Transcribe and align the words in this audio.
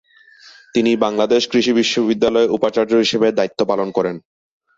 তিনি 0.75 0.91
বাংলাদেশ 1.05 1.41
কৃষি 1.51 1.71
বিশ্ববিদ্যালয়ের 1.79 2.53
উপাচার্য 2.57 2.91
হিসেবে 3.03 3.27
দায়িত্ব 3.31 3.59
পালন 3.71 3.87
করেন। 3.97 4.15